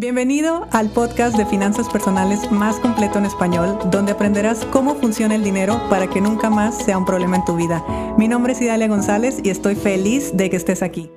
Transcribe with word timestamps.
Bienvenido 0.00 0.66
al 0.70 0.88
podcast 0.88 1.36
de 1.36 1.44
finanzas 1.44 1.86
personales 1.90 2.50
más 2.50 2.80
completo 2.80 3.18
en 3.18 3.26
español, 3.26 3.78
donde 3.90 4.12
aprenderás 4.12 4.64
cómo 4.64 4.94
funciona 4.94 5.34
el 5.34 5.44
dinero 5.44 5.78
para 5.90 6.08
que 6.08 6.22
nunca 6.22 6.48
más 6.48 6.82
sea 6.82 6.96
un 6.96 7.04
problema 7.04 7.36
en 7.36 7.44
tu 7.44 7.54
vida. 7.54 7.84
Mi 8.16 8.26
nombre 8.26 8.54
es 8.54 8.62
Idalia 8.62 8.88
González 8.88 9.40
y 9.44 9.50
estoy 9.50 9.74
feliz 9.74 10.34
de 10.34 10.48
que 10.48 10.56
estés 10.56 10.82
aquí. 10.82 11.10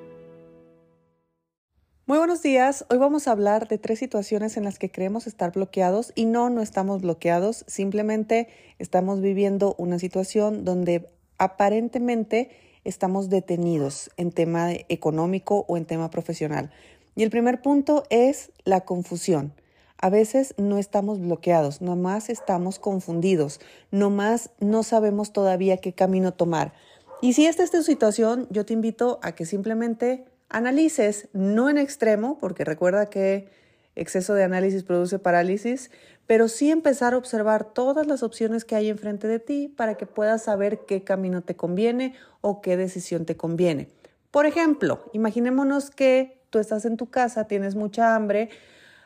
Muy 2.04 2.18
buenos 2.18 2.42
días. 2.42 2.84
Hoy 2.90 2.98
vamos 2.98 3.26
a 3.26 3.30
hablar 3.30 3.68
de 3.68 3.78
tres 3.78 4.00
situaciones 4.00 4.58
en 4.58 4.64
las 4.64 4.78
que 4.78 4.90
creemos 4.90 5.26
estar 5.26 5.52
bloqueados 5.52 6.12
y 6.14 6.26
no, 6.26 6.50
no 6.50 6.60
estamos 6.60 7.00
bloqueados, 7.00 7.64
simplemente 7.66 8.48
estamos 8.78 9.22
viviendo 9.22 9.74
una 9.78 9.98
situación 9.98 10.66
donde 10.66 11.08
aparentemente 11.38 12.50
estamos 12.84 13.30
detenidos 13.30 14.10
en 14.18 14.30
tema 14.30 14.72
económico 14.90 15.64
o 15.68 15.78
en 15.78 15.86
tema 15.86 16.10
profesional. 16.10 16.70
Y 17.14 17.22
el 17.22 17.30
primer 17.30 17.62
punto 17.62 18.04
es 18.10 18.52
la 18.64 18.82
confusión. 18.82 19.52
A 19.98 20.10
veces 20.10 20.54
no 20.58 20.78
estamos 20.78 21.20
bloqueados, 21.20 21.80
nomás 21.80 22.28
estamos 22.28 22.78
confundidos, 22.78 23.60
nomás 23.90 24.50
no 24.60 24.82
sabemos 24.82 25.32
todavía 25.32 25.78
qué 25.78 25.92
camino 25.92 26.34
tomar. 26.34 26.74
Y 27.22 27.32
si 27.32 27.46
esta 27.46 27.62
es 27.62 27.70
tu 27.70 27.82
situación, 27.82 28.46
yo 28.50 28.66
te 28.66 28.74
invito 28.74 29.18
a 29.22 29.32
que 29.34 29.46
simplemente 29.46 30.26
analices, 30.50 31.28
no 31.32 31.70
en 31.70 31.78
extremo, 31.78 32.38
porque 32.38 32.64
recuerda 32.64 33.06
que 33.06 33.48
exceso 33.96 34.34
de 34.34 34.44
análisis 34.44 34.82
produce 34.82 35.18
parálisis, 35.18 35.90
pero 36.26 36.48
sí 36.48 36.70
empezar 36.70 37.14
a 37.14 37.18
observar 37.18 37.64
todas 37.64 38.06
las 38.06 38.22
opciones 38.22 38.64
que 38.64 38.74
hay 38.74 38.88
enfrente 38.88 39.28
de 39.28 39.38
ti 39.38 39.68
para 39.68 39.94
que 39.94 40.06
puedas 40.06 40.44
saber 40.44 40.80
qué 40.86 41.04
camino 41.04 41.42
te 41.42 41.54
conviene 41.54 42.14
o 42.40 42.60
qué 42.60 42.76
decisión 42.76 43.24
te 43.24 43.36
conviene. 43.36 43.88
Por 44.30 44.46
ejemplo, 44.46 45.10
imaginémonos 45.12 45.90
que 45.90 46.43
tú 46.54 46.60
estás 46.60 46.84
en 46.84 46.96
tu 46.96 47.06
casa, 47.06 47.48
tienes 47.48 47.74
mucha 47.74 48.14
hambre, 48.14 48.48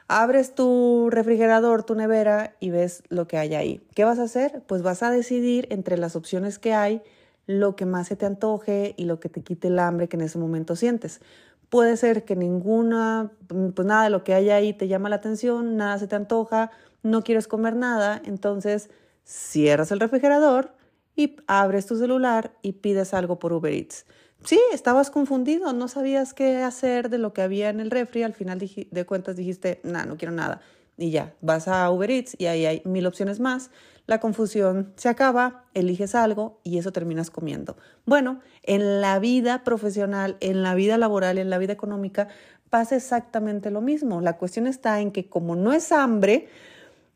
abres 0.06 0.54
tu 0.54 1.08
refrigerador, 1.08 1.82
tu 1.82 1.94
nevera 1.94 2.54
y 2.60 2.68
ves 2.68 3.02
lo 3.08 3.26
que 3.26 3.38
hay 3.38 3.54
ahí. 3.54 3.80
¿Qué 3.94 4.04
vas 4.04 4.18
a 4.18 4.24
hacer? 4.24 4.62
Pues 4.66 4.82
vas 4.82 5.02
a 5.02 5.10
decidir 5.10 5.66
entre 5.70 5.96
las 5.96 6.14
opciones 6.14 6.58
que 6.58 6.74
hay 6.74 7.00
lo 7.46 7.74
que 7.74 7.86
más 7.86 8.08
se 8.08 8.16
te 8.16 8.26
antoje 8.26 8.92
y 8.98 9.06
lo 9.06 9.18
que 9.18 9.30
te 9.30 9.40
quite 9.40 9.68
el 9.68 9.78
hambre 9.78 10.08
que 10.08 10.18
en 10.18 10.24
ese 10.24 10.36
momento 10.36 10.76
sientes. 10.76 11.22
Puede 11.70 11.96
ser 11.96 12.26
que 12.26 12.36
ninguna, 12.36 13.32
pues 13.74 13.88
nada 13.88 14.04
de 14.04 14.10
lo 14.10 14.24
que 14.24 14.34
hay 14.34 14.50
ahí 14.50 14.74
te 14.74 14.86
llama 14.86 15.08
la 15.08 15.16
atención, 15.16 15.78
nada 15.78 15.98
se 15.98 16.06
te 16.06 16.16
antoja, 16.16 16.70
no 17.02 17.24
quieres 17.24 17.48
comer 17.48 17.76
nada, 17.76 18.20
entonces 18.26 18.90
cierras 19.24 19.90
el 19.90 20.00
refrigerador 20.00 20.74
y 21.16 21.36
abres 21.46 21.86
tu 21.86 21.96
celular 21.96 22.52
y 22.60 22.72
pides 22.72 23.14
algo 23.14 23.38
por 23.38 23.54
Uber 23.54 23.72
Eats. 23.72 24.04
Sí, 24.44 24.60
estabas 24.72 25.10
confundido, 25.10 25.72
no 25.72 25.88
sabías 25.88 26.32
qué 26.32 26.58
hacer 26.58 27.10
de 27.10 27.18
lo 27.18 27.32
que 27.32 27.42
había 27.42 27.70
en 27.70 27.80
el 27.80 27.90
refri, 27.90 28.22
al 28.22 28.34
final 28.34 28.58
de 28.58 29.06
cuentas 29.06 29.36
dijiste, 29.36 29.80
no, 29.82 30.04
no 30.06 30.16
quiero 30.16 30.32
nada. 30.32 30.60
Y 30.96 31.10
ya, 31.10 31.34
vas 31.40 31.68
a 31.68 31.90
Uber 31.90 32.10
Eats 32.10 32.34
y 32.38 32.46
ahí 32.46 32.66
hay 32.66 32.82
mil 32.84 33.06
opciones 33.06 33.40
más, 33.40 33.70
la 34.06 34.20
confusión 34.20 34.94
se 34.96 35.10
acaba, 35.10 35.66
eliges 35.74 36.14
algo 36.14 36.60
y 36.64 36.78
eso 36.78 36.92
terminas 36.92 37.30
comiendo. 37.30 37.76
Bueno, 38.06 38.40
en 38.62 39.00
la 39.02 39.18
vida 39.18 39.64
profesional, 39.64 40.38
en 40.40 40.62
la 40.62 40.74
vida 40.74 40.96
laboral, 40.96 41.36
en 41.36 41.50
la 41.50 41.58
vida 41.58 41.74
económica, 41.74 42.28
pasa 42.70 42.96
exactamente 42.96 43.70
lo 43.70 43.82
mismo. 43.82 44.22
La 44.22 44.38
cuestión 44.38 44.66
está 44.66 45.00
en 45.00 45.12
que 45.12 45.28
como 45.28 45.56
no 45.56 45.74
es 45.74 45.92
hambre, 45.92 46.48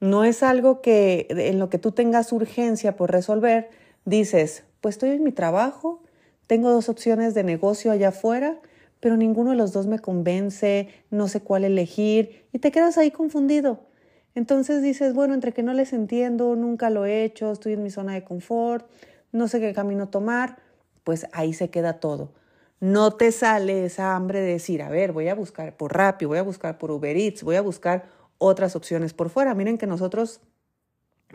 no 0.01 0.25
es 0.25 0.43
algo 0.43 0.83
que 0.83 1.29
en 1.31 1.59
lo 1.59 1.71
que 1.71 1.79
tú 1.79 1.93
tengas 1.93 2.31
urgencia 2.31 2.95
por 2.95 3.11
resolver, 3.11 3.71
dices, 4.05 4.65
pues 4.83 4.97
estoy 4.97 5.11
en 5.11 5.25
mi 5.25 5.33
trabajo, 5.33 6.03
tengo 6.47 6.71
dos 6.71 6.89
opciones 6.89 7.35
de 7.35 7.45
negocio 7.45 7.91
allá 7.91 8.09
afuera, 8.09 8.61
pero 9.01 9.17
ninguno 9.17 9.51
de 9.51 9.57
los 9.57 9.73
dos 9.73 9.87
me 9.87 9.99
convence, 9.99 10.89
no 11.11 11.29
sé 11.29 11.41
cuál 11.41 11.65
elegir 11.65 12.47
y 12.53 12.59
te 12.59 12.71
quedas 12.71 12.99
ahí 12.99 13.11
confundido. 13.11 13.81
Entonces 14.35 14.83
dices, 14.83 15.15
bueno, 15.15 15.35
entre 15.35 15.53
que 15.53 15.63
no 15.63 15.75
les 15.75 15.93
entiendo, 15.93 16.57
nunca 16.57 16.89
lo 16.89 17.05
he 17.05 17.25
hecho, 17.25 17.53
estoy 17.53 17.75
en 17.75 17.83
mi 17.83 17.91
zona 17.91 18.15
de 18.15 18.25
confort, 18.25 18.87
no 19.33 19.49
sé 19.49 19.61
qué 19.61 19.75
camino 19.75 20.09
tomar, 20.09 20.59
pues 21.05 21.27
ahí 21.33 21.53
se 21.53 21.71
queda 21.71 22.01
todo. 22.01 22.33
No 22.81 23.13
te 23.13 23.31
sale 23.33 23.85
esa 23.85 24.15
hambre 24.17 24.41
de 24.41 24.53
decir, 24.53 24.83
a 24.83 24.89
ver, 24.89 25.13
voy 25.13 25.29
a 25.29 25.35
buscar 25.35 25.77
por 25.77 25.95
Rappi, 25.95 26.25
voy 26.25 26.39
a 26.39 26.43
buscar 26.43 26.79
por 26.79 26.91
Uber 26.91 27.17
Eats, 27.17 27.43
voy 27.43 27.57
a 27.57 27.63
buscar 27.63 28.07
otras 28.39 28.75
opciones 28.75 29.15
por 29.15 29.31
fuera. 29.31 29.55
Miren 29.55 29.79
que 29.79 29.87
nosotros 29.87 30.41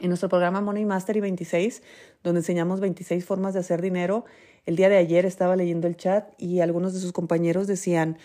en 0.02 0.10
nuestro 0.10 0.30
programa 0.30 0.62
Money 0.62 0.86
Mastery 0.86 1.22
26, 1.22 1.82
donde 2.24 2.40
enseñamos 2.40 2.80
26 2.80 3.26
formas 3.26 3.54
de 3.54 3.62
hacer 3.62 3.82
dinero, 3.82 4.26
el 4.66 4.76
día 4.76 4.90
de 4.90 4.98
ayer 4.98 5.26
estaba 5.26 5.56
leyendo 5.56 5.88
el 5.88 5.96
chat 5.96 6.30
y 6.38 6.60
algunos 6.60 6.94
de 6.94 7.00
sus 7.00 7.14
compañeros 7.14 7.68
decían, 7.68 8.18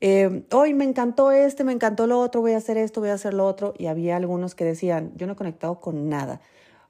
eh, 0.00 0.44
hoy 0.52 0.72
me 0.72 0.84
encantó 0.84 1.30
este, 1.30 1.64
me 1.64 1.72
encantó 1.72 2.06
lo 2.06 2.20
otro, 2.20 2.40
voy 2.40 2.52
a 2.52 2.56
hacer 2.56 2.78
esto, 2.78 3.00
voy 3.00 3.10
a 3.10 3.14
hacer 3.14 3.34
lo 3.34 3.46
otro. 3.46 3.74
Y 3.76 3.86
había 3.86 4.16
algunos 4.16 4.54
que 4.54 4.64
decían, 4.64 5.12
yo 5.16 5.26
no 5.26 5.34
he 5.34 5.36
conectado 5.36 5.80
con 5.80 6.08
nada, 6.08 6.40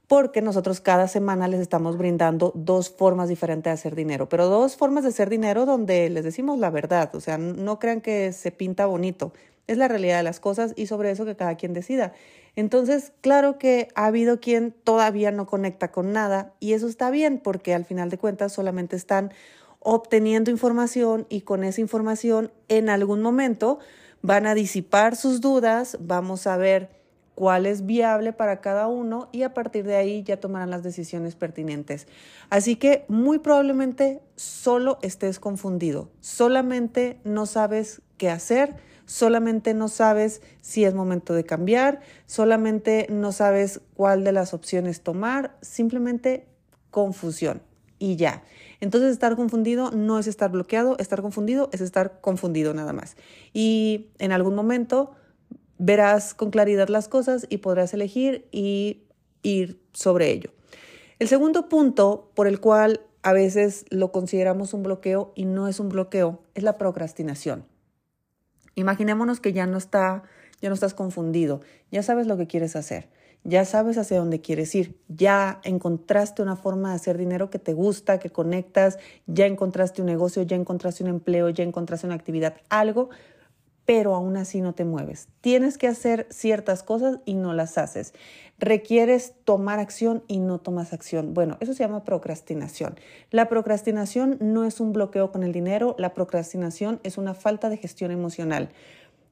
porque 0.06 0.42
nosotros 0.42 0.80
cada 0.80 1.08
semana 1.08 1.48
les 1.48 1.60
estamos 1.60 1.96
brindando 1.96 2.52
dos 2.54 2.90
formas 2.90 3.28
diferentes 3.28 3.70
de 3.70 3.74
hacer 3.74 3.94
dinero, 3.94 4.28
pero 4.28 4.46
dos 4.46 4.76
formas 4.76 5.04
de 5.04 5.10
hacer 5.10 5.28
dinero 5.28 5.66
donde 5.66 6.08
les 6.10 6.24
decimos 6.24 6.58
la 6.58 6.70
verdad, 6.70 7.14
o 7.14 7.20
sea, 7.20 7.38
no 7.38 7.78
crean 7.78 8.00
que 8.00 8.32
se 8.32 8.50
pinta 8.50 8.86
bonito, 8.86 9.32
es 9.70 9.78
la 9.78 9.86
realidad 9.86 10.16
de 10.16 10.24
las 10.24 10.40
cosas 10.40 10.72
y 10.74 10.86
sobre 10.86 11.12
eso 11.12 11.24
que 11.24 11.36
cada 11.36 11.54
quien 11.54 11.72
decida. 11.72 12.12
Entonces, 12.56 13.12
claro 13.20 13.56
que 13.56 13.86
ha 13.94 14.06
habido 14.06 14.40
quien 14.40 14.72
todavía 14.72 15.30
no 15.30 15.46
conecta 15.46 15.92
con 15.92 16.12
nada 16.12 16.52
y 16.58 16.72
eso 16.72 16.88
está 16.88 17.10
bien 17.10 17.38
porque 17.38 17.72
al 17.72 17.84
final 17.84 18.10
de 18.10 18.18
cuentas 18.18 18.52
solamente 18.52 18.96
están 18.96 19.32
obteniendo 19.78 20.50
información 20.50 21.24
y 21.28 21.42
con 21.42 21.62
esa 21.62 21.80
información 21.80 22.50
en 22.68 22.90
algún 22.90 23.22
momento 23.22 23.78
van 24.22 24.46
a 24.46 24.54
disipar 24.54 25.14
sus 25.14 25.40
dudas, 25.40 25.96
vamos 26.00 26.48
a 26.48 26.56
ver 26.56 26.90
cuál 27.36 27.64
es 27.64 27.86
viable 27.86 28.32
para 28.32 28.60
cada 28.60 28.88
uno 28.88 29.28
y 29.30 29.44
a 29.44 29.54
partir 29.54 29.84
de 29.86 29.94
ahí 29.94 30.24
ya 30.24 30.40
tomarán 30.40 30.70
las 30.70 30.82
decisiones 30.82 31.36
pertinentes. 31.36 32.08
Así 32.50 32.74
que 32.74 33.04
muy 33.06 33.38
probablemente 33.38 34.20
solo 34.34 34.98
estés 35.00 35.38
confundido, 35.38 36.10
solamente 36.20 37.20
no 37.22 37.46
sabes 37.46 38.02
qué 38.18 38.30
hacer 38.30 38.89
solamente 39.10 39.74
no 39.74 39.88
sabes 39.88 40.40
si 40.60 40.84
es 40.84 40.94
momento 40.94 41.34
de 41.34 41.42
cambiar, 41.42 42.00
solamente 42.26 43.08
no 43.10 43.32
sabes 43.32 43.80
cuál 43.94 44.22
de 44.22 44.30
las 44.30 44.54
opciones 44.54 45.00
tomar, 45.00 45.56
simplemente 45.62 46.46
confusión 46.92 47.60
y 47.98 48.14
ya. 48.14 48.44
Entonces 48.78 49.10
estar 49.10 49.34
confundido 49.34 49.90
no 49.90 50.20
es 50.20 50.28
estar 50.28 50.52
bloqueado, 50.52 50.96
estar 51.00 51.22
confundido 51.22 51.70
es 51.72 51.80
estar 51.80 52.20
confundido 52.20 52.72
nada 52.72 52.92
más. 52.92 53.16
Y 53.52 54.10
en 54.20 54.30
algún 54.30 54.54
momento 54.54 55.10
verás 55.76 56.32
con 56.32 56.52
claridad 56.52 56.86
las 56.86 57.08
cosas 57.08 57.48
y 57.48 57.58
podrás 57.58 57.92
elegir 57.92 58.46
y 58.52 59.02
ir 59.42 59.80
sobre 59.92 60.30
ello. 60.30 60.52
El 61.18 61.26
segundo 61.26 61.68
punto 61.68 62.30
por 62.36 62.46
el 62.46 62.60
cual 62.60 63.00
a 63.22 63.32
veces 63.32 63.86
lo 63.90 64.12
consideramos 64.12 64.72
un 64.72 64.84
bloqueo 64.84 65.32
y 65.34 65.46
no 65.46 65.66
es 65.66 65.80
un 65.80 65.88
bloqueo 65.88 66.42
es 66.54 66.62
la 66.62 66.78
procrastinación. 66.78 67.69
Imaginémonos 68.80 69.40
que 69.40 69.52
ya 69.52 69.66
no 69.66 69.76
está, 69.76 70.22
ya 70.62 70.68
no 70.70 70.74
estás 70.74 70.94
confundido, 70.94 71.60
ya 71.90 72.02
sabes 72.02 72.26
lo 72.26 72.36
que 72.36 72.46
quieres 72.46 72.76
hacer, 72.76 73.08
ya 73.44 73.64
sabes 73.64 73.98
hacia 73.98 74.18
dónde 74.18 74.40
quieres 74.40 74.74
ir, 74.74 74.98
ya 75.08 75.60
encontraste 75.64 76.42
una 76.42 76.56
forma 76.56 76.90
de 76.90 76.96
hacer 76.96 77.18
dinero 77.18 77.50
que 77.50 77.58
te 77.58 77.74
gusta, 77.74 78.18
que 78.18 78.30
conectas, 78.30 78.98
ya 79.26 79.46
encontraste 79.46 80.00
un 80.00 80.06
negocio, 80.06 80.42
ya 80.42 80.56
encontraste 80.56 81.04
un 81.04 81.10
empleo, 81.10 81.50
ya 81.50 81.62
encontraste 81.62 82.06
una 82.06 82.16
actividad, 82.16 82.56
algo 82.70 83.10
pero 83.90 84.14
aún 84.14 84.36
así 84.36 84.60
no 84.60 84.72
te 84.72 84.84
mueves. 84.84 85.26
Tienes 85.40 85.76
que 85.76 85.88
hacer 85.88 86.28
ciertas 86.30 86.84
cosas 86.84 87.18
y 87.24 87.34
no 87.34 87.54
las 87.54 87.76
haces. 87.76 88.14
Requieres 88.56 89.34
tomar 89.44 89.80
acción 89.80 90.22
y 90.28 90.38
no 90.38 90.60
tomas 90.60 90.92
acción. 90.92 91.34
Bueno, 91.34 91.56
eso 91.58 91.74
se 91.74 91.82
llama 91.82 92.04
procrastinación. 92.04 92.94
La 93.32 93.48
procrastinación 93.48 94.36
no 94.40 94.64
es 94.64 94.78
un 94.78 94.92
bloqueo 94.92 95.32
con 95.32 95.42
el 95.42 95.50
dinero, 95.50 95.96
la 95.98 96.14
procrastinación 96.14 97.00
es 97.02 97.18
una 97.18 97.34
falta 97.34 97.68
de 97.68 97.78
gestión 97.78 98.12
emocional, 98.12 98.68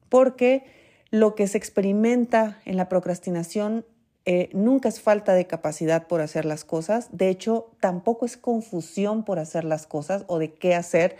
porque 0.09 0.65
lo 1.09 1.35
que 1.35 1.47
se 1.47 1.57
experimenta 1.57 2.59
en 2.65 2.75
la 2.75 2.89
procrastinación 2.89 3.85
eh, 4.25 4.49
nunca 4.51 4.89
es 4.89 4.99
falta 4.99 5.35
de 5.35 5.47
capacidad 5.47 6.05
por 6.05 6.19
hacer 6.19 6.43
las 6.43 6.65
cosas, 6.65 7.07
de 7.13 7.29
hecho 7.29 7.71
tampoco 7.79 8.25
es 8.25 8.35
confusión 8.35 9.23
por 9.23 9.39
hacer 9.39 9.63
las 9.63 9.87
cosas 9.87 10.25
o 10.27 10.37
de 10.37 10.51
qué 10.51 10.75
hacer 10.75 11.15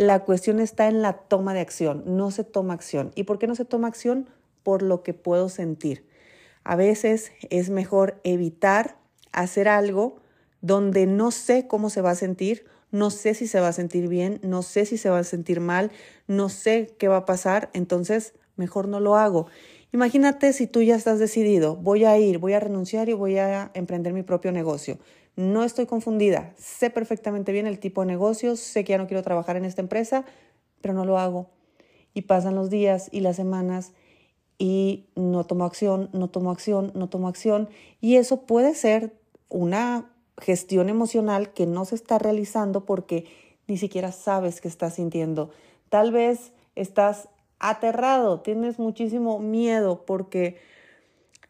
la 0.00 0.20
cuestión 0.20 0.60
está 0.60 0.88
en 0.88 1.02
la 1.02 1.12
toma 1.12 1.52
de 1.52 1.60
acción, 1.60 2.02
no 2.06 2.30
se 2.30 2.42
toma 2.42 2.72
acción. 2.72 3.12
¿Y 3.16 3.24
por 3.24 3.38
qué 3.38 3.46
no 3.46 3.54
se 3.54 3.66
toma 3.66 3.86
acción? 3.86 4.30
Por 4.62 4.80
lo 4.80 5.02
que 5.02 5.12
puedo 5.12 5.50
sentir. 5.50 6.06
A 6.64 6.74
veces 6.74 7.32
es 7.50 7.68
mejor 7.68 8.18
evitar 8.24 8.96
hacer 9.30 9.68
algo 9.68 10.22
donde 10.62 11.04
no 11.04 11.30
sé 11.30 11.66
cómo 11.66 11.90
se 11.90 12.00
va 12.00 12.12
a 12.12 12.14
sentir, 12.14 12.64
no 12.90 13.10
sé 13.10 13.34
si 13.34 13.46
se 13.46 13.60
va 13.60 13.68
a 13.68 13.72
sentir 13.74 14.08
bien, 14.08 14.40
no 14.42 14.62
sé 14.62 14.86
si 14.86 14.96
se 14.96 15.10
va 15.10 15.18
a 15.18 15.24
sentir 15.24 15.60
mal, 15.60 15.92
no 16.26 16.48
sé 16.48 16.96
qué 16.98 17.08
va 17.08 17.18
a 17.18 17.26
pasar, 17.26 17.68
entonces 17.74 18.32
mejor 18.56 18.88
no 18.88 19.00
lo 19.00 19.16
hago. 19.16 19.48
Imagínate 19.92 20.54
si 20.54 20.66
tú 20.66 20.80
ya 20.80 20.96
estás 20.96 21.18
decidido, 21.18 21.76
voy 21.76 22.06
a 22.06 22.16
ir, 22.16 22.38
voy 22.38 22.54
a 22.54 22.60
renunciar 22.60 23.10
y 23.10 23.12
voy 23.12 23.36
a 23.36 23.70
emprender 23.74 24.14
mi 24.14 24.22
propio 24.22 24.50
negocio. 24.50 24.98
No 25.36 25.64
estoy 25.64 25.86
confundida, 25.86 26.52
sé 26.56 26.90
perfectamente 26.90 27.52
bien 27.52 27.66
el 27.66 27.78
tipo 27.78 28.02
de 28.02 28.08
negocios, 28.08 28.60
sé 28.60 28.84
que 28.84 28.90
ya 28.90 28.98
no 28.98 29.06
quiero 29.06 29.22
trabajar 29.22 29.56
en 29.56 29.64
esta 29.64 29.80
empresa, 29.80 30.24
pero 30.80 30.94
no 30.94 31.04
lo 31.04 31.18
hago. 31.18 31.48
Y 32.14 32.22
pasan 32.22 32.54
los 32.54 32.70
días 32.70 33.08
y 33.12 33.20
las 33.20 33.36
semanas 33.36 33.92
y 34.58 35.06
no 35.14 35.44
tomo 35.44 35.64
acción, 35.64 36.10
no 36.12 36.28
tomo 36.28 36.50
acción, 36.50 36.92
no 36.94 37.08
tomo 37.08 37.28
acción. 37.28 37.68
Y 38.00 38.16
eso 38.16 38.42
puede 38.42 38.74
ser 38.74 39.14
una 39.48 40.10
gestión 40.38 40.88
emocional 40.88 41.52
que 41.52 41.66
no 41.66 41.84
se 41.84 41.94
está 41.94 42.18
realizando 42.18 42.84
porque 42.84 43.26
ni 43.66 43.78
siquiera 43.78 44.12
sabes 44.12 44.60
qué 44.60 44.68
estás 44.68 44.94
sintiendo. 44.94 45.50
Tal 45.88 46.12
vez 46.12 46.52
estás 46.74 47.28
aterrado, 47.58 48.40
tienes 48.40 48.78
muchísimo 48.78 49.38
miedo 49.38 50.04
porque 50.04 50.58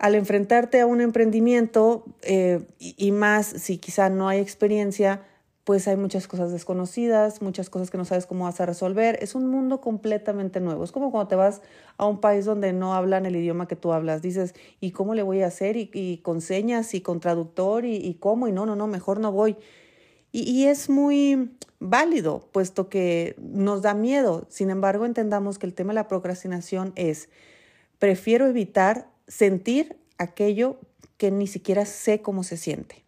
al 0.01 0.15
enfrentarte 0.15 0.81
a 0.81 0.87
un 0.87 1.03
emprendimiento 1.03 2.07
eh, 2.23 2.67
y, 2.79 3.13
más 3.13 3.47
si 3.47 3.77
quizá 3.77 4.09
no 4.09 4.31
hay 4.31 4.39
experiencia, 4.39 5.27
pues 5.65 5.87
hay 5.89 5.97
muchas 5.97 6.27
cosas 6.27 6.51
desconocidas, 6.53 7.43
muchas 7.43 7.69
cosas 7.69 7.91
que 7.91 7.99
no 7.99 8.07
sabes 8.07 8.25
cómo 8.25 8.45
vas 8.45 8.63
a 8.63 8.67
resolver. 8.67 9.19
Es 9.21 9.35
un 9.35 9.47
mundo 9.47 9.83
completamente 9.83 10.59
nuevo. 10.59 10.85
Es 10.85 10.91
como 10.91 11.11
cuando 11.11 11.29
te 11.29 11.37
vas 11.37 11.61
a 11.99 12.07
un 12.07 12.19
país 12.19 12.47
donde 12.47 12.73
no 12.73 12.95
hablan 12.95 13.27
el 13.27 13.37
idioma 13.37 13.69
que 13.69 13.77
tú 13.77 13.93
hablas. 13.93 14.23
Dices, 14.23 14.55
¿y 14.81 14.93
cómo 14.93 15.15
le 15.15 15.23
voy 15.23 15.43
a 15.43 15.49
hacer? 15.49 15.77
Y, 15.77 16.21
con 16.23 16.41
señas 16.41 16.95
y 16.95 17.03
con 17.03 17.21
traductor 17.21 17.85
y, 17.85 18.15
cómo. 18.15 18.49
Y 18.49 18.53
no, 18.53 18.65
no, 18.65 18.77
no, 18.77 18.87
mejor 18.87 19.21
no 19.21 19.33
voy. 19.33 19.59
Y, 20.33 20.51
y 20.51 20.65
es 20.65 20.89
muy 20.89 21.51
válido, 21.79 22.49
puesto 22.53 22.89
que 22.89 23.37
nos 23.39 23.83
da 23.83 23.93
miedo. 23.93 24.47
Sin 24.49 24.71
embargo, 24.71 25.05
entendamos 25.05 25.59
que 25.59 25.67
el 25.67 25.75
tema 25.75 25.91
de 25.91 25.97
la 25.97 26.09
procrastinación 26.09 26.95
es, 26.97 27.29
prefiero 27.99 28.47
evitar 28.47 29.11
sentir 29.31 29.97
aquello 30.19 30.77
que 31.17 31.31
ni 31.31 31.47
siquiera 31.47 31.87
sé 31.87 32.21
cómo 32.21 32.43
se 32.43 32.57
siente. 32.57 33.05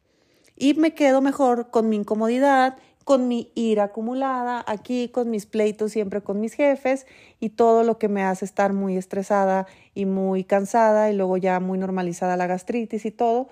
Y 0.56 0.74
me 0.74 0.94
quedo 0.94 1.20
mejor 1.20 1.70
con 1.70 1.88
mi 1.88 1.96
incomodidad, 1.96 2.76
con 3.04 3.26
mi 3.26 3.50
ira 3.56 3.84
acumulada, 3.84 4.64
aquí 4.68 5.08
con 5.08 5.30
mis 5.30 5.46
pleitos 5.46 5.90
siempre 5.90 6.20
con 6.20 6.40
mis 6.40 6.54
jefes 6.54 7.06
y 7.40 7.50
todo 7.50 7.82
lo 7.82 7.98
que 7.98 8.08
me 8.08 8.22
hace 8.22 8.44
estar 8.44 8.72
muy 8.72 8.96
estresada 8.96 9.66
y 9.94 10.06
muy 10.06 10.44
cansada 10.44 11.10
y 11.10 11.16
luego 11.16 11.36
ya 11.36 11.58
muy 11.58 11.78
normalizada 11.78 12.36
la 12.36 12.46
gastritis 12.46 13.04
y 13.04 13.10
todo, 13.10 13.48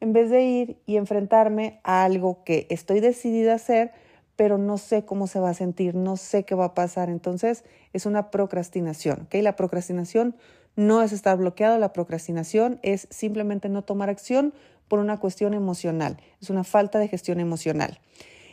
en 0.00 0.12
vez 0.12 0.28
de 0.28 0.42
ir 0.42 0.76
y 0.84 0.96
enfrentarme 0.96 1.80
a 1.82 2.04
algo 2.04 2.44
que 2.44 2.66
estoy 2.68 3.00
decidida 3.00 3.52
a 3.52 3.56
hacer, 3.56 3.92
pero 4.36 4.58
no 4.58 4.76
sé 4.76 5.06
cómo 5.06 5.26
se 5.26 5.40
va 5.40 5.50
a 5.50 5.54
sentir, 5.54 5.94
no 5.94 6.18
sé 6.18 6.44
qué 6.44 6.54
va 6.54 6.66
a 6.66 6.74
pasar. 6.74 7.08
Entonces 7.08 7.64
es 7.94 8.04
una 8.04 8.30
procrastinación, 8.30 9.22
¿ok? 9.22 9.34
La 9.42 9.56
procrastinación 9.56 10.36
no 10.76 11.02
es 11.02 11.12
estar 11.12 11.36
bloqueado, 11.36 11.78
la 11.78 11.92
procrastinación 11.92 12.78
es 12.82 13.06
simplemente 13.10 13.68
no 13.68 13.82
tomar 13.82 14.10
acción 14.10 14.54
por 14.88 14.98
una 14.98 15.18
cuestión 15.18 15.54
emocional, 15.54 16.18
es 16.40 16.50
una 16.50 16.64
falta 16.64 16.98
de 16.98 17.08
gestión 17.08 17.40
emocional. 17.40 18.00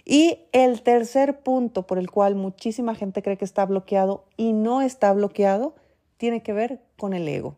Y 0.06 0.40
el 0.54 0.84
tercer 0.84 1.40
punto 1.40 1.86
por 1.86 1.98
el 1.98 2.10
cual 2.10 2.36
muchísima 2.36 2.96
gente 2.96 3.22
cree 3.22 3.38
que 3.38 3.44
está 3.44 3.66
bloqueado 3.66 4.24
y 4.38 4.54
no 4.54 4.82
está 4.82 5.12
bloqueado 5.12 5.76
tiene 6.16 6.42
que 6.42 6.54
ver 6.54 6.80
con 6.96 7.14
el 7.14 7.28
ego. 7.28 7.58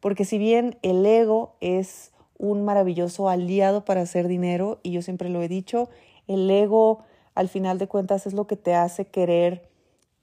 Porque 0.00 0.24
si 0.24 0.38
bien 0.38 0.78
el 0.82 1.04
ego 1.04 1.56
es 1.60 2.12
un 2.36 2.64
maravilloso 2.64 3.28
aliado 3.28 3.84
para 3.84 4.00
hacer 4.00 4.28
dinero, 4.28 4.80
y 4.82 4.92
yo 4.92 5.02
siempre 5.02 5.28
lo 5.28 5.42
he 5.42 5.48
dicho, 5.48 5.88
el 6.26 6.50
ego 6.50 7.04
al 7.34 7.48
final 7.48 7.78
de 7.78 7.88
cuentas 7.88 8.26
es 8.26 8.32
lo 8.32 8.46
que 8.46 8.56
te 8.56 8.74
hace 8.74 9.06
querer 9.06 9.68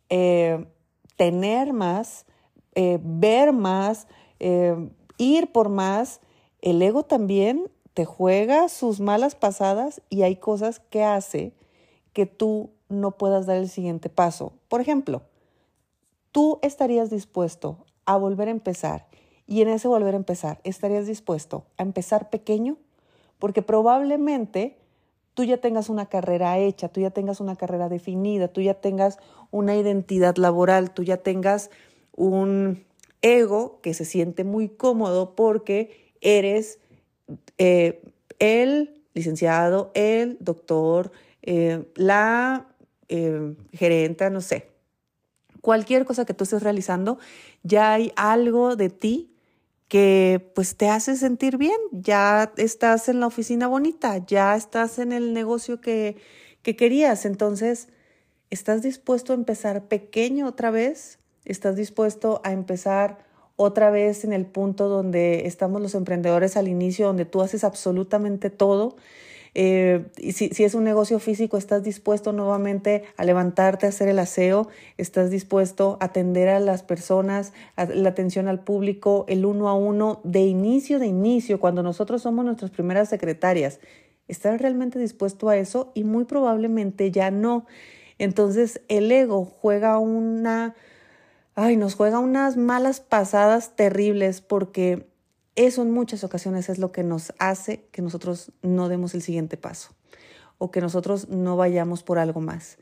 eh, 0.10 0.66
tener 1.16 1.74
más, 1.74 2.26
eh, 2.76 3.00
ver 3.02 3.54
más, 3.54 4.08
eh, 4.40 4.90
ir 5.18 5.52
por 5.52 5.70
más, 5.70 6.20
el 6.62 6.82
ego 6.82 7.04
también 7.04 7.70
te 7.94 8.06
juega 8.06 8.70
sus 8.70 9.00
malas 9.00 9.36
pasadas 9.36 10.02
y 10.10 10.24
hay 10.24 10.36
cosas 10.36 10.80
que 10.80 11.04
hace 11.04 11.54
que 12.14 12.26
tú 12.26 12.72
no 12.90 13.12
puedas 13.12 13.46
dar 13.46 13.58
el 13.58 13.70
siguiente 13.70 14.10
paso. 14.10 14.54
Por 14.68 14.82
ejemplo, 14.82 15.24
tú 16.32 16.60
estarías 16.62 17.10
dispuesto 17.10 17.86
a 18.06 18.18
volver 18.18 18.50
a 18.50 18.52
empezar 18.52 19.08
y 19.48 19.62
en 19.62 19.70
ese 19.70 19.88
volver 19.88 20.14
a 20.14 20.18
empezar, 20.18 20.60
estarías 20.64 21.08
dispuesto 21.08 21.66
a 21.78 21.84
empezar 21.84 22.30
pequeño 22.30 22.78
porque 23.40 23.62
probablemente 23.62 24.78
tú 25.34 25.44
ya 25.44 25.58
tengas 25.58 25.90
una 25.90 26.08
carrera 26.08 26.58
hecha, 26.58 26.90
tú 26.90 27.02
ya 27.02 27.12
tengas 27.12 27.40
una 27.40 27.56
carrera 27.56 27.90
definida, 27.90 28.48
tú 28.48 28.62
ya 28.62 28.74
tengas 28.74 29.20
una 29.52 29.76
identidad 29.76 30.36
laboral, 30.38 30.92
tú 30.92 31.04
ya 31.04 31.18
tengas 31.18 31.70
un 32.16 32.86
ego 33.22 33.80
que 33.82 33.94
se 33.94 34.06
siente 34.06 34.44
muy 34.44 34.70
cómodo 34.70 35.36
porque 35.36 36.14
eres 36.22 36.80
eh, 37.58 38.02
el 38.40 39.04
licenciado, 39.14 39.92
el 39.94 40.38
doctor, 40.40 41.12
eh, 41.42 41.86
la 41.96 42.68
eh, 43.10 43.56
gerenta, 43.72 44.30
no 44.30 44.42
sé, 44.42 44.70
cualquier 45.62 46.06
cosa 46.06 46.26
que 46.26 46.34
tú 46.34 46.44
estés 46.44 46.62
realizando, 46.62 47.18
ya 47.64 47.94
hay 47.94 48.12
algo 48.16 48.76
de 48.76 48.90
ti 48.90 49.32
que 49.88 50.52
pues 50.54 50.76
te 50.76 50.90
hace 50.90 51.16
sentir 51.16 51.58
bien, 51.58 51.78
ya 51.92 52.52
estás 52.58 53.08
en 53.10 53.20
la 53.20 53.28
oficina 53.28 53.68
bonita, 53.68 54.18
ya 54.26 54.56
estás 54.56 55.00
en 55.00 55.12
el 55.12 55.34
negocio 55.34 55.80
que, 55.82 56.18
que 56.62 56.76
querías, 56.76 57.26
entonces, 57.26 57.88
¿estás 58.50 58.82
dispuesto 58.82 59.34
a 59.34 59.36
empezar 59.36 59.88
pequeño 59.88 60.48
otra 60.48 60.72
vez? 60.72 61.20
¿Estás 61.46 61.76
dispuesto 61.76 62.42
a 62.44 62.52
empezar 62.52 63.20
otra 63.56 63.92
vez 63.92 64.26
en 64.26 64.34
el 64.34 64.46
punto 64.46 64.90
donde 64.90 65.46
estamos 65.46 65.82
los 65.82 65.96
emprendedores 65.96 66.58
al 66.58 66.68
inicio, 66.68 67.08
donde 67.08 67.26
tú 67.26 67.42
haces 67.42 67.64
absolutamente 67.64 68.50
todo? 68.50 68.96
Eh, 69.58 70.08
si, 70.18 70.50
si, 70.50 70.64
es 70.66 70.76
un 70.76 70.84
negocio 70.84 71.18
físico, 71.20 71.58
estás 71.58 71.82
dispuesto 71.82 72.34
nuevamente 72.34 73.04
a 73.16 73.24
levantarte, 73.24 73.86
a 73.86 73.90
hacer 73.90 74.10
el 74.10 74.20
aseo, 74.20 74.68
estás 74.98 75.32
dispuesto 75.32 75.98
a 76.02 76.06
atender 76.06 76.50
a 76.50 76.60
las 76.60 76.84
personas, 76.84 77.54
a 77.78 77.86
la 77.86 78.10
atención 78.10 78.50
al 78.50 78.60
público, 78.60 79.24
el 79.30 79.46
uno 79.46 79.70
a 79.70 79.74
uno, 79.76 80.20
de 80.26 80.42
inicio, 80.42 81.00
de 81.00 81.08
inicio, 81.08 81.62
cuando 81.62 81.84
nosotros 81.84 82.24
somos 82.24 82.44
nuestras 82.44 82.72
primeras 82.72 83.08
secretarias. 83.08 83.80
¿Estás 84.28 84.60
realmente 84.60 85.00
dispuesto 85.00 85.48
a 85.48 85.56
eso? 85.56 85.92
Y 85.94 86.04
muy 86.04 86.26
probablemente 86.26 87.12
ya 87.12 87.32
no. 87.32 87.66
Entonces 88.18 88.82
el 88.90 89.10
ego 89.12 89.46
juega 89.46 90.00
una 90.00 90.76
ay, 91.56 91.78
nos 91.78 91.96
juega 91.96 92.20
unas 92.20 92.58
malas 92.58 93.00
pasadas 93.00 93.76
terribles 93.76 94.42
porque 94.42 95.08
eso 95.56 95.82
en 95.82 95.92
muchas 95.92 96.24
ocasiones 96.24 96.70
es 96.70 96.80
lo 96.80 96.92
que 96.92 97.04
nos 97.04 97.34
hace 97.40 97.88
que 97.92 98.02
nosotros 98.02 98.52
no 98.62 98.90
demos 98.90 99.16
el 99.16 99.22
siguiente 99.22 99.56
paso 99.56 99.96
o 100.58 100.70
que 100.70 100.82
nosotros 100.82 101.30
no 101.30 101.56
vayamos 101.56 102.04
por 102.04 102.20
algo 102.20 102.42
más. 102.42 102.78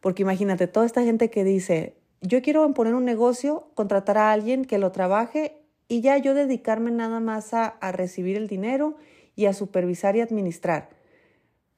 Porque 0.00 0.22
imagínate, 0.22 0.66
toda 0.66 0.86
esta 0.86 1.02
gente 1.02 1.30
que 1.30 1.44
dice, 1.44 1.96
yo 2.20 2.42
quiero 2.42 2.72
poner 2.74 2.94
un 2.94 3.04
negocio, 3.04 3.70
contratar 3.74 4.18
a 4.18 4.32
alguien 4.32 4.64
que 4.64 4.78
lo 4.78 4.92
trabaje 4.92 5.62
y 5.88 6.00
ya 6.00 6.18
yo 6.18 6.34
dedicarme 6.34 6.90
nada 6.90 7.20
más 7.20 7.54
a, 7.54 7.66
a 7.66 7.92
recibir 7.92 8.36
el 8.36 8.48
dinero 8.48 8.96
y 9.36 9.46
a 9.46 9.52
supervisar 9.52 10.16
y 10.16 10.20
administrar. 10.20 10.90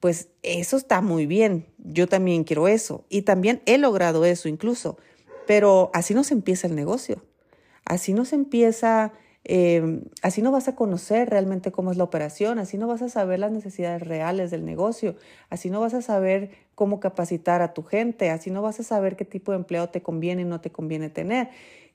Pues 0.01 0.29
eso 0.43 0.77
está 0.77 1.01
muy 1.01 1.27
bien, 1.27 1.67
yo 1.79 2.07
también 2.07 2.45
quiero 2.45 2.69
eso 2.69 3.05
y 3.09 3.23
también 3.23 3.63
he 3.67 3.79
logrado 3.79 4.25
eso 4.25 4.49
incluso, 4.49 4.97
pero 5.49 5.91
así 5.95 6.13
no 6.13 6.25
se 6.25 6.35
empieza 6.35 6.67
el 6.67 6.75
negocio. 6.75 7.23
Así 7.87 8.13
no 8.13 8.27
se 8.27 8.35
empieza, 8.35 9.15
eh, 9.45 10.03
así 10.21 10.43
no 10.43 10.53
vas 10.53 10.69
a 10.69 10.77
conocer 10.77 11.31
realmente 11.31 11.73
cómo 11.73 11.91
es 11.91 11.97
la 11.97 12.05
operación, 12.05 12.59
así 12.59 12.77
no 12.77 12.87
vas 12.87 13.01
a 13.01 13.09
saber 13.09 13.39
las 13.39 13.51
necesidades 13.51 14.03
reales 14.03 14.51
del 14.51 14.67
negocio, 14.67 15.17
así 15.49 15.71
no 15.71 15.81
vas 15.81 15.95
a 15.95 16.03
saber 16.03 16.51
cómo 16.75 17.01
capacitar 17.01 17.63
a 17.63 17.73
tu 17.73 17.83
gente, 17.83 18.29
así 18.29 18.51
no 18.51 18.61
vas 18.61 18.79
a 18.79 18.83
saber 18.83 19.17
qué 19.17 19.25
tipo 19.25 19.53
de 19.53 19.57
empleo 19.57 19.89
te 19.89 20.03
conviene 20.03 20.43
y 20.43 20.45
no 20.45 20.61
te 20.61 20.71
conviene 20.71 21.09
tener. 21.09 21.49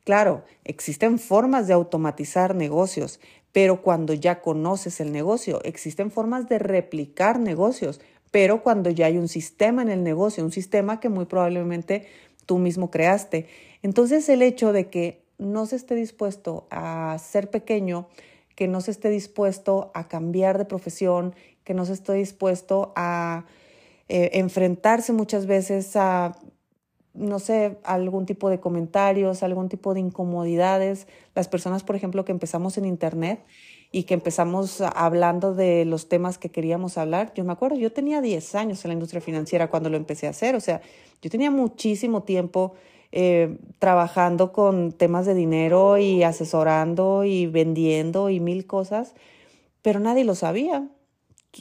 Claro, 0.04 0.46
existen 0.64 1.20
formas 1.20 1.68
de 1.68 1.74
automatizar 1.74 2.56
negocios, 2.56 3.20
pero 3.52 3.84
cuando 3.84 4.16
ya 4.16 4.42
conoces 4.42 5.00
el 5.00 5.12
negocio, 5.12 5.62
existen 5.64 6.10
formas 6.10 6.50
de 6.50 6.58
replicar 6.58 7.40
negocios, 7.40 8.02
pero 8.32 8.64
cuando 8.64 8.90
ya 8.90 9.06
hay 9.06 9.20
un 9.20 9.28
sistema 9.28 9.84
en 9.84 9.90
el 9.90 10.02
negocio, 10.04 10.44
un 10.44 10.52
sistema 10.52 11.00
que 11.00 11.08
muy 11.08 11.26
probablemente 11.26 12.08
tú 12.46 12.58
mismo 12.58 12.92
creaste. 12.92 13.48
Entonces 13.82 14.28
el 14.30 14.42
hecho 14.42 14.74
de 14.74 14.90
que 14.90 15.24
no 15.38 15.66
se 15.66 15.76
esté 15.76 15.96
dispuesto 15.96 16.68
a 16.70 17.18
ser 17.20 17.50
pequeño, 17.50 18.08
que 18.56 18.68
no 18.68 18.82
se 18.82 18.92
esté 18.92 19.10
dispuesto 19.10 19.92
a 19.94 20.08
cambiar 20.08 20.58
de 20.58 20.66
profesión, 20.66 21.36
que 21.64 21.74
no 21.74 21.86
se 21.86 21.94
esté 21.94 22.14
dispuesto 22.14 22.94
a 22.96 23.46
eh, 24.10 24.32
enfrentarse 24.34 25.14
muchas 25.14 25.46
veces 25.46 25.96
a, 25.96 26.38
no 27.14 27.40
sé, 27.40 27.78
algún 27.84 28.26
tipo 28.26 28.50
de 28.50 28.60
comentarios, 28.60 29.44
algún 29.44 29.70
tipo 29.70 29.94
de 29.94 30.02
incomodidades. 30.02 31.08
Las 31.36 31.48
personas, 31.48 31.84
por 31.84 31.96
ejemplo, 31.96 32.26
que 32.26 32.32
empezamos 32.32 32.78
en 32.78 32.86
Internet 32.86 33.40
y 33.96 34.04
que 34.04 34.16
empezamos 34.16 34.82
hablando 34.82 35.54
de 35.54 35.86
los 35.86 36.10
temas 36.10 36.40
que 36.40 36.50
queríamos 36.50 36.98
hablar. 36.98 37.32
Yo 37.36 37.44
me 37.44 37.54
acuerdo, 37.54 37.78
yo 37.78 37.94
tenía 37.94 38.22
10 38.22 38.56
años 38.56 38.84
en 38.84 38.90
la 38.90 38.94
industria 38.94 39.22
financiera 39.22 39.70
cuando 39.70 39.92
lo 39.92 39.98
empecé 39.98 40.26
a 40.26 40.32
hacer, 40.32 40.56
o 40.56 40.60
sea, 40.60 40.82
yo 41.22 41.30
tenía 41.30 41.52
muchísimo 41.52 42.24
tiempo 42.24 42.74
eh, 43.12 43.60
trabajando 43.78 44.52
con 44.52 44.94
temas 44.94 45.28
de 45.28 45.36
dinero 45.36 46.00
y 46.00 46.24
asesorando 46.24 47.24
y 47.24 47.46
vendiendo 47.46 48.32
y 48.32 48.40
mil 48.40 48.66
cosas, 48.66 49.14
pero 49.84 50.00
nadie 50.00 50.26
lo 50.26 50.34
sabía. 50.34 50.90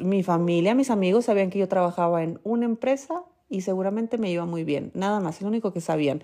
Mi 0.02 0.22
familia, 0.22 0.74
mis 0.74 0.88
amigos 0.88 1.26
sabían 1.26 1.50
que 1.50 1.58
yo 1.58 1.68
trabajaba 1.68 2.22
en 2.22 2.40
una 2.44 2.64
empresa 2.64 3.24
y 3.50 3.60
seguramente 3.60 4.16
me 4.16 4.30
iba 4.30 4.46
muy 4.46 4.64
bien, 4.64 4.90
nada 4.94 5.20
más, 5.20 5.36
es 5.36 5.42
lo 5.42 5.48
único 5.48 5.74
que 5.74 5.82
sabían 5.82 6.22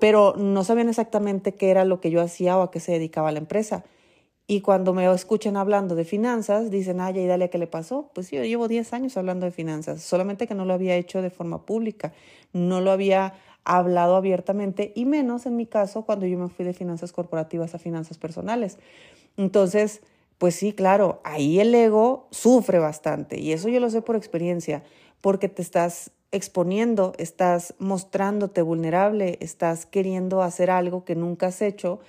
pero 0.00 0.34
no 0.36 0.64
sabían 0.64 0.88
exactamente 0.88 1.54
qué 1.54 1.70
era 1.70 1.84
lo 1.84 2.00
que 2.00 2.10
yo 2.10 2.20
hacía 2.20 2.58
o 2.58 2.62
a 2.62 2.72
qué 2.72 2.80
se 2.80 2.90
dedicaba 2.90 3.30
la 3.30 3.38
empresa. 3.38 3.84
Y 4.46 4.60
cuando 4.60 4.92
me 4.92 5.10
escuchan 5.12 5.56
hablando 5.56 5.94
de 5.94 6.04
finanzas, 6.04 6.70
dicen, 6.70 7.00
ay, 7.00 7.18
y 7.20 7.26
dale, 7.26 7.48
¿qué 7.48 7.58
le 7.58 7.66
pasó? 7.66 8.10
Pues 8.12 8.26
sí, 8.26 8.36
yo 8.36 8.44
llevo 8.44 8.68
10 8.68 8.92
años 8.92 9.16
hablando 9.16 9.46
de 9.46 9.52
finanzas, 9.52 10.02
solamente 10.02 10.46
que 10.46 10.54
no 10.54 10.64
lo 10.64 10.74
había 10.74 10.96
hecho 10.96 11.22
de 11.22 11.30
forma 11.30 11.64
pública, 11.64 12.12
no 12.52 12.80
lo 12.80 12.90
había 12.90 13.34
hablado 13.64 14.16
abiertamente 14.16 14.92
y 14.96 15.04
menos 15.04 15.46
en 15.46 15.56
mi 15.56 15.66
caso 15.66 16.02
cuando 16.02 16.26
yo 16.26 16.36
me 16.38 16.48
fui 16.48 16.64
de 16.64 16.72
finanzas 16.72 17.12
corporativas 17.12 17.74
a 17.74 17.78
finanzas 17.78 18.18
personales. 18.18 18.78
Entonces, 19.36 20.02
pues 20.38 20.56
sí, 20.56 20.72
claro, 20.72 21.20
ahí 21.22 21.60
el 21.60 21.72
ego 21.74 22.26
sufre 22.32 22.80
bastante 22.80 23.38
y 23.38 23.52
eso 23.52 23.68
yo 23.68 23.78
lo 23.78 23.90
sé 23.90 24.02
por 24.02 24.16
experiencia, 24.16 24.82
porque 25.20 25.48
te 25.48 25.62
estás 25.62 26.10
exponiendo, 26.32 27.12
estás 27.18 27.74
mostrándote 27.78 28.62
vulnerable, 28.62 29.38
estás 29.40 29.86
queriendo 29.86 30.42
hacer 30.42 30.70
algo 30.70 31.04
que 31.04 31.14
nunca 31.14 31.46
has 31.46 31.62
hecho 31.62 32.00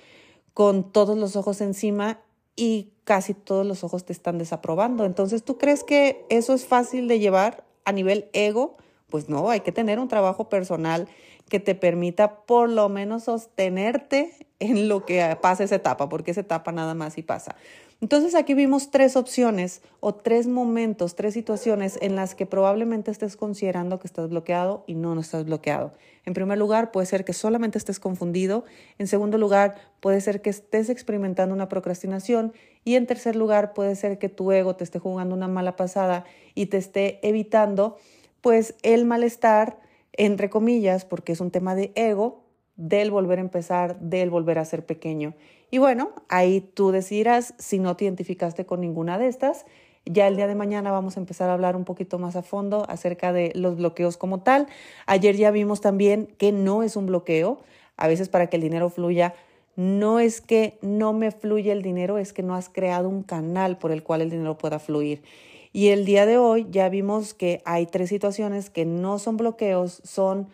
con 0.54 0.92
todos 0.92 1.18
los 1.18 1.36
ojos 1.36 1.60
encima 1.60 2.20
y 2.56 2.92
casi 3.02 3.34
todos 3.34 3.66
los 3.66 3.84
ojos 3.84 4.04
te 4.04 4.12
están 4.12 4.38
desaprobando. 4.38 5.04
Entonces, 5.04 5.44
¿tú 5.44 5.58
crees 5.58 5.84
que 5.84 6.24
eso 6.30 6.54
es 6.54 6.64
fácil 6.64 7.08
de 7.08 7.18
llevar 7.18 7.64
a 7.84 7.92
nivel 7.92 8.30
ego? 8.32 8.76
Pues 9.10 9.28
no, 9.28 9.50
hay 9.50 9.60
que 9.60 9.72
tener 9.72 9.98
un 9.98 10.08
trabajo 10.08 10.48
personal 10.48 11.08
que 11.48 11.60
te 11.60 11.74
permita 11.74 12.46
por 12.46 12.70
lo 12.70 12.88
menos 12.88 13.24
sostenerte 13.24 14.46
en 14.60 14.88
lo 14.88 15.04
que 15.04 15.36
pasa 15.42 15.64
esa 15.64 15.74
etapa, 15.74 16.08
porque 16.08 16.30
esa 16.30 16.40
etapa 16.40 16.72
nada 16.72 16.94
más 16.94 17.18
y 17.18 17.22
pasa. 17.22 17.56
Entonces 18.00 18.34
aquí 18.34 18.54
vimos 18.54 18.90
tres 18.90 19.16
opciones 19.16 19.80
o 20.00 20.14
tres 20.14 20.46
momentos, 20.46 21.14
tres 21.14 21.34
situaciones 21.34 21.98
en 22.02 22.16
las 22.16 22.34
que 22.34 22.44
probablemente 22.44 23.10
estés 23.10 23.36
considerando 23.36 23.98
que 23.98 24.06
estás 24.06 24.28
bloqueado 24.28 24.84
y 24.86 24.94
no, 24.94 25.14
no 25.14 25.20
estás 25.20 25.44
bloqueado. 25.44 25.94
En 26.26 26.34
primer 26.34 26.58
lugar, 26.58 26.90
puede 26.90 27.06
ser 27.06 27.24
que 27.24 27.32
solamente 27.32 27.78
estés 27.78 28.00
confundido. 28.00 28.64
En 28.98 29.06
segundo 29.06 29.38
lugar, 29.38 29.76
puede 30.00 30.20
ser 30.20 30.42
que 30.42 30.50
estés 30.50 30.88
experimentando 30.90 31.54
una 31.54 31.68
procrastinación. 31.68 32.52
Y 32.84 32.96
en 32.96 33.06
tercer 33.06 33.36
lugar, 33.36 33.72
puede 33.72 33.94
ser 33.96 34.18
que 34.18 34.28
tu 34.28 34.52
ego 34.52 34.76
te 34.76 34.84
esté 34.84 34.98
jugando 34.98 35.34
una 35.34 35.48
mala 35.48 35.76
pasada 35.76 36.24
y 36.54 36.66
te 36.66 36.76
esté 36.76 37.20
evitando, 37.26 37.96
pues, 38.40 38.74
el 38.82 39.04
malestar, 39.04 39.78
entre 40.12 40.50
comillas, 40.50 41.04
porque 41.04 41.32
es 41.32 41.40
un 41.40 41.50
tema 41.50 41.74
de 41.74 41.92
ego, 41.94 42.44
del 42.76 43.10
volver 43.10 43.38
a 43.38 43.42
empezar, 43.42 44.00
del 44.00 44.30
volver 44.30 44.58
a 44.58 44.64
ser 44.64 44.84
pequeño. 44.84 45.34
Y 45.74 45.78
bueno, 45.78 46.12
ahí 46.28 46.60
tú 46.60 46.92
decidirás 46.92 47.52
si 47.58 47.80
no 47.80 47.96
te 47.96 48.04
identificaste 48.04 48.64
con 48.64 48.80
ninguna 48.80 49.18
de 49.18 49.26
estas. 49.26 49.66
Ya 50.06 50.28
el 50.28 50.36
día 50.36 50.46
de 50.46 50.54
mañana 50.54 50.92
vamos 50.92 51.16
a 51.16 51.20
empezar 51.20 51.50
a 51.50 51.54
hablar 51.54 51.74
un 51.74 51.84
poquito 51.84 52.16
más 52.20 52.36
a 52.36 52.42
fondo 52.42 52.88
acerca 52.88 53.32
de 53.32 53.50
los 53.56 53.76
bloqueos 53.76 54.16
como 54.16 54.40
tal. 54.40 54.68
Ayer 55.06 55.34
ya 55.34 55.50
vimos 55.50 55.80
también 55.80 56.28
que 56.38 56.52
no 56.52 56.84
es 56.84 56.94
un 56.94 57.06
bloqueo. 57.06 57.60
A 57.96 58.06
veces 58.06 58.28
para 58.28 58.46
que 58.46 58.54
el 58.54 58.62
dinero 58.62 58.88
fluya, 58.88 59.34
no 59.74 60.20
es 60.20 60.40
que 60.40 60.78
no 60.80 61.12
me 61.12 61.32
fluye 61.32 61.72
el 61.72 61.82
dinero, 61.82 62.18
es 62.18 62.32
que 62.32 62.44
no 62.44 62.54
has 62.54 62.68
creado 62.68 63.08
un 63.08 63.24
canal 63.24 63.76
por 63.76 63.90
el 63.90 64.04
cual 64.04 64.20
el 64.20 64.30
dinero 64.30 64.56
pueda 64.56 64.78
fluir. 64.78 65.24
Y 65.72 65.88
el 65.88 66.04
día 66.04 66.24
de 66.24 66.38
hoy 66.38 66.68
ya 66.70 66.88
vimos 66.88 67.34
que 67.34 67.62
hay 67.64 67.86
tres 67.86 68.10
situaciones 68.10 68.70
que 68.70 68.84
no 68.84 69.18
son 69.18 69.38
bloqueos, 69.38 70.00
son 70.04 70.46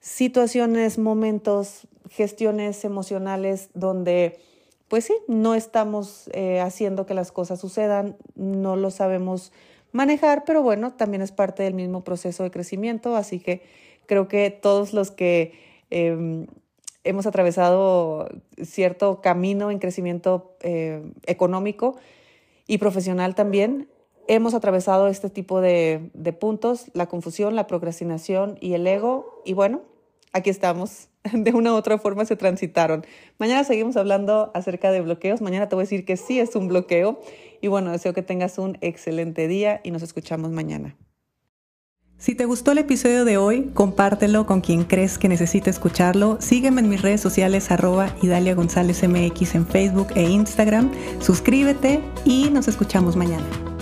situaciones, 0.00 0.98
momentos, 0.98 1.88
gestiones 2.10 2.84
emocionales 2.84 3.70
donde, 3.72 4.38
pues 4.88 5.04
sí, 5.04 5.14
no 5.28 5.54
estamos 5.54 6.30
eh, 6.32 6.60
haciendo 6.60 7.06
que 7.06 7.14
las 7.14 7.32
cosas 7.32 7.60
sucedan, 7.60 8.16
no 8.34 8.76
lo 8.76 8.90
sabemos 8.90 9.52
manejar, 9.92 10.44
pero 10.44 10.62
bueno, 10.62 10.92
también 10.94 11.22
es 11.22 11.32
parte 11.32 11.62
del 11.62 11.74
mismo 11.74 12.04
proceso 12.04 12.42
de 12.42 12.50
crecimiento, 12.50 13.16
así 13.16 13.40
que 13.40 13.62
creo 14.06 14.28
que 14.28 14.50
todos 14.50 14.92
los 14.92 15.10
que 15.10 15.58
em, 15.90 16.46
hemos 17.02 17.26
atravesado 17.26 18.28
cierto 18.62 19.20
camino 19.20 19.70
en 19.70 19.78
crecimiento 19.78 20.56
eh, 20.60 21.02
económico 21.26 21.96
y 22.66 22.78
profesional 22.78 23.34
también, 23.34 23.88
hemos 24.28 24.54
atravesado 24.54 25.08
este 25.08 25.30
tipo 25.30 25.60
de, 25.60 26.10
de, 26.14 26.32
puntos, 26.32 26.90
la 26.94 27.06
confusión, 27.06 27.54
la 27.54 27.66
procrastinación 27.66 28.58
y 28.60 28.74
el 28.74 28.86
ego. 28.86 29.40
Y 29.44 29.52
bueno, 29.52 29.82
aquí 30.32 30.50
estamos. 30.50 31.08
De 31.32 31.52
una 31.52 31.72
u 31.72 31.76
otra 31.76 31.98
forma 31.98 32.24
se 32.24 32.36
transitaron. 32.36 33.04
Mañana 33.38 33.64
seguimos 33.64 33.96
hablando 33.96 34.50
acerca 34.54 34.90
de 34.90 35.00
bloqueos. 35.00 35.40
Mañana 35.40 35.68
te 35.68 35.74
voy 35.74 35.82
a 35.82 35.86
decir 35.86 36.04
que 36.04 36.16
sí 36.16 36.38
es 36.40 36.56
un 36.56 36.68
bloqueo. 36.68 37.20
Y 37.60 37.68
bueno, 37.68 37.92
deseo 37.92 38.12
que 38.12 38.22
tengas 38.22 38.58
un 38.58 38.78
excelente 38.80 39.48
día 39.48 39.80
y 39.82 39.90
nos 39.90 40.02
escuchamos 40.02 40.50
mañana. 40.50 40.96
Si 42.18 42.34
te 42.34 42.46
gustó 42.46 42.72
el 42.72 42.78
episodio 42.78 43.26
de 43.26 43.36
hoy, 43.36 43.70
compártelo 43.74 44.46
con 44.46 44.62
quien 44.62 44.84
crees 44.84 45.18
que 45.18 45.28
necesite 45.28 45.68
escucharlo. 45.68 46.38
Sígueme 46.40 46.80
en 46.80 46.88
mis 46.88 47.02
redes 47.02 47.20
sociales 47.20 47.70
arroba 47.70 48.14
Idalia 48.22 48.54
González 48.54 49.06
MX 49.06 49.54
en 49.54 49.66
Facebook 49.66 50.08
e 50.14 50.22
Instagram. 50.22 50.90
Suscríbete 51.20 52.00
y 52.24 52.48
nos 52.48 52.68
escuchamos 52.68 53.16
mañana. 53.16 53.75